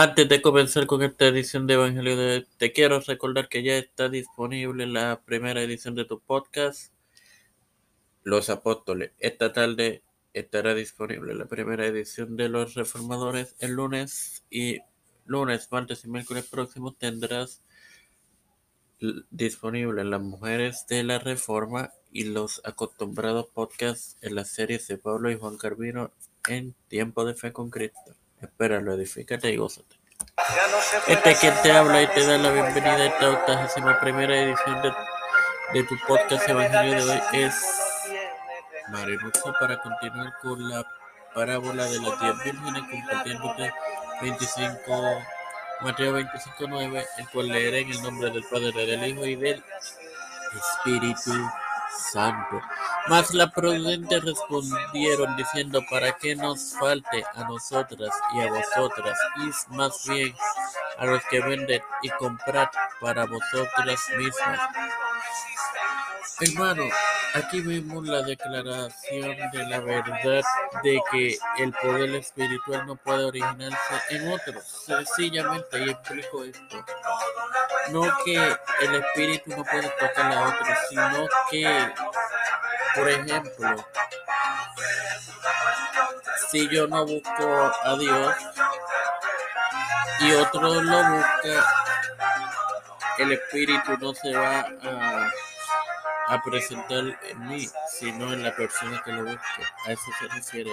[0.00, 4.08] Antes de comenzar con esta edición de Evangelio de te quiero recordar que ya está
[4.08, 6.92] disponible la primera edición de tu podcast,
[8.22, 9.10] Los Apóstoles.
[9.18, 13.56] Esta tarde estará disponible la primera edición de Los Reformadores.
[13.58, 14.78] El lunes y
[15.26, 17.64] lunes, martes y miércoles próximos tendrás
[19.32, 25.28] disponible Las Mujeres de la Reforma y los acostumbrados podcasts en las series de Pablo
[25.28, 26.12] y Juan Carvino
[26.46, 28.14] en Tiempo de Fe con Cristo.
[28.40, 29.96] Espéralo, edifícate y gózate.
[31.08, 34.82] Este es quien te habla y te da la bienvenida a esta octagésima primera edición
[34.82, 34.92] de,
[35.74, 37.20] de tu podcast Evangelio de hoy.
[37.32, 37.54] Es
[38.90, 40.86] Marilusa para continuar con la
[41.34, 43.72] parábola de las diez vírgenes compartiéndote
[44.22, 45.22] 25,
[45.80, 49.62] Mateo 25, 9, el cual leeré en el nombre del Padre, del Hijo y del
[50.54, 51.32] Espíritu
[51.90, 52.60] Santo.
[53.08, 59.74] Mas las prudentes respondieron diciendo, para que nos falte a nosotras y a vosotras, y
[59.74, 60.34] más bien
[60.98, 62.68] a los que venden y comprad
[63.00, 64.60] para vosotras mismas.
[66.40, 66.84] Hermano,
[67.34, 70.42] aquí vemos la declaración de la verdad
[70.82, 74.64] de que el poder espiritual no puede originarse en otros.
[74.86, 76.84] Sencillamente, y explico esto.
[77.90, 81.92] No que el espíritu no puede tocar a otros, sino que,
[82.94, 83.86] por ejemplo,
[86.50, 88.36] si yo no busco a Dios
[90.20, 91.66] y otro lo busca,
[93.18, 95.32] el espíritu no se va a,
[96.28, 99.62] a presentar en mí, sino en la persona que lo busque.
[99.86, 100.70] A eso se refiere.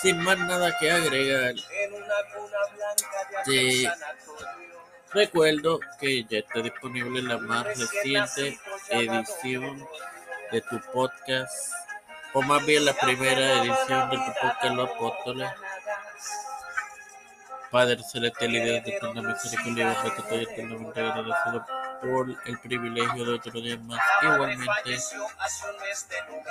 [0.00, 1.54] Sin más nada que agregar,
[5.12, 8.58] recuerdo que ya está disponible la más reciente
[8.88, 9.86] edición
[10.50, 11.72] de tu podcast,
[12.32, 15.50] o más bien la primera edición de tu podcast Los Apóstoles.
[17.70, 21.66] Padre celestial y Dios de eterna misericordia, te estoy eternamente agradecido
[22.04, 24.00] por el privilegio de otro día más.
[24.22, 24.98] Igualmente,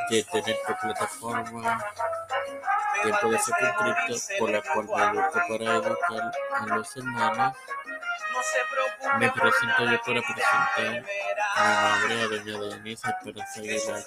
[0.10, 1.84] de tener tu plataforma
[3.04, 7.54] de Cristo, por la cual me educo para educar a los hermanos.
[9.20, 11.06] Me presento yo para presentar
[11.56, 14.04] a mi madre, a doña Denise Esperanza Aguilar,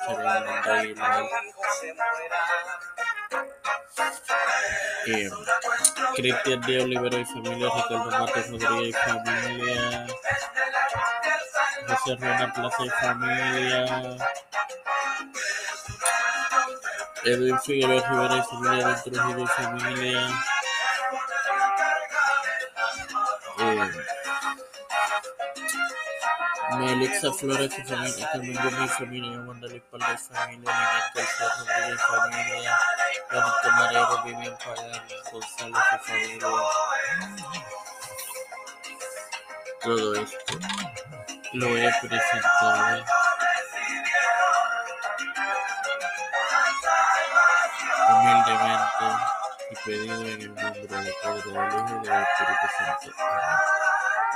[0.64, 1.24] Charly Aguilar,
[5.06, 5.30] eh,
[6.16, 10.06] Cristian de Olivero y familia, Ricardo Matos Rodríguez y familia,
[11.88, 14.16] José Ruena Plaza y familia,
[17.24, 20.28] Edwin Figueroa Rivera y familia, Edwin Trujillo y familia,
[23.58, 23.90] eh,
[26.78, 32.02] Melixa Flores y familia, Carmen Gómez y familia, Wanda Palma y familia, Ninette García Rodríguez
[32.02, 32.78] familia,
[33.30, 36.48] Juanito Marero, Vivian Pagán, González y familia.
[39.82, 40.56] Todo esto
[41.56, 43.04] lo he presentado
[48.10, 49.04] humildemente
[49.70, 53.10] y pedido en el nombre del Padre, del Hijo y del Espíritu Santo.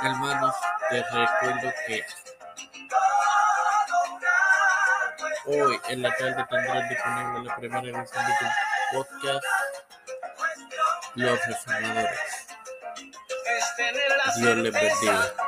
[0.03, 0.55] Hermanos,
[0.89, 2.05] te recuerdo que
[5.45, 9.45] hoy en la tarde tendrás disponible la primera edición de tu podcast
[11.15, 12.47] Los Reformadores.
[14.37, 15.40] Dios les bendiga.